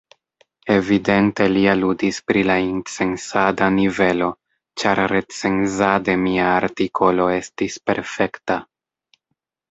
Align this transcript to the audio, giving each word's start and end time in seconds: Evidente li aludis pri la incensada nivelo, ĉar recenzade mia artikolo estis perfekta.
Evidente 0.75 1.45
li 1.55 1.63
aludis 1.73 2.19
pri 2.29 2.39
la 2.51 2.55
incensada 2.67 3.67
nivelo, 3.75 4.29
ĉar 4.83 5.01
recenzade 5.11 6.15
mia 6.23 6.47
artikolo 6.53 7.29
estis 7.35 7.77
perfekta. 7.91 8.57